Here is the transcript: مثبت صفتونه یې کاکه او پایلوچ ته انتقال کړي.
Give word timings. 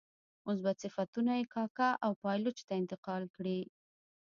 مثبت 0.47 0.75
صفتونه 0.85 1.31
یې 1.39 1.45
کاکه 1.55 1.89
او 2.05 2.11
پایلوچ 2.23 2.57
ته 2.67 2.73
انتقال 2.81 3.23
کړي. 3.35 3.59